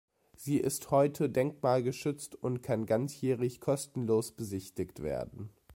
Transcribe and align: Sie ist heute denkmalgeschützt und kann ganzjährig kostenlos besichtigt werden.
Sie 0.35 0.57
ist 0.57 0.89
heute 0.89 1.29
denkmalgeschützt 1.29 2.33
und 2.33 2.63
kann 2.63 2.87
ganzjährig 2.87 3.59
kostenlos 3.61 4.31
besichtigt 4.31 5.03
werden. 5.03 5.51